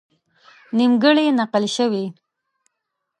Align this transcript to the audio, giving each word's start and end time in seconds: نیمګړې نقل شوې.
نیمګړې 0.77 1.25
نقل 1.39 1.63
شوې. 1.75 2.05